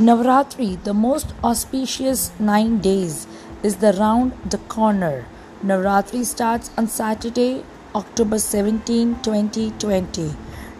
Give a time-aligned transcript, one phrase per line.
[0.00, 3.26] Navratri, the most auspicious nine days,
[3.62, 5.26] is the round the corner.
[5.62, 7.62] Navratri starts on Saturday,
[7.94, 10.30] October 17, 2020.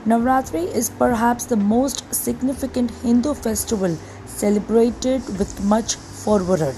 [0.06, 6.72] Navratri is perhaps the most significant Hindu festival celebrated with much fervor.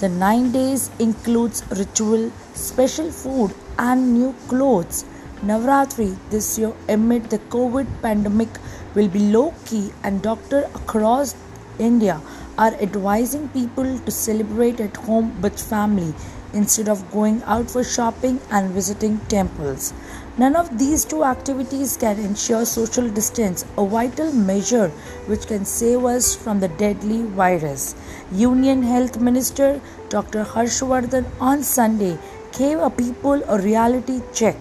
[0.00, 5.06] The nine days includes ritual, special food, and new clothes.
[5.40, 8.50] Navratri this year amid the COVID pandemic
[8.94, 11.34] will be low key and doctors across
[11.82, 12.20] India
[12.58, 16.14] are advising people to celebrate at home with family
[16.52, 19.92] instead of going out for shopping and visiting temples.
[20.38, 24.88] None of these two activities can ensure social distance, a vital measure
[25.26, 27.94] which can save us from the deadly virus.
[28.32, 30.44] Union Health Minister Dr.
[30.44, 32.18] Harshvardhan on Sunday
[32.52, 34.56] gave a people a reality check.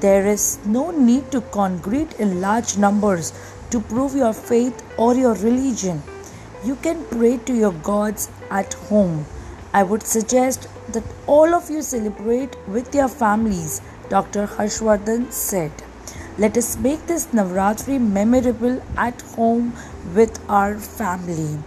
[0.00, 3.32] There is no need to congregate in large numbers
[3.70, 6.02] to prove your faith or your religion.
[6.64, 9.26] You can pray to your gods at home.
[9.72, 14.46] I would suggest that all of you celebrate with your families, Dr.
[14.46, 15.70] Harshvardhan said.
[16.38, 19.74] Let us make this Navratri memorable at home
[20.14, 21.58] with our family.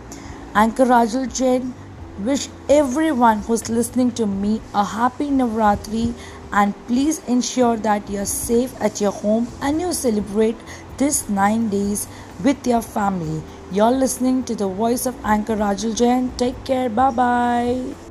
[0.56, 1.73] Anchor Rajul Jain
[2.20, 6.14] wish everyone who's listening to me a happy Navratri
[6.52, 10.58] and please ensure that you're safe at your home and you celebrate
[11.00, 12.08] this 9 days
[12.44, 13.42] with your family.
[13.72, 16.31] You're listening to the voice of Anchor Rajul Jain.
[16.38, 16.89] Take care.
[17.02, 18.08] Bye bye.